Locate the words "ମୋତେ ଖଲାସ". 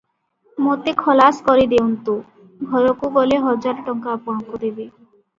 0.67-1.41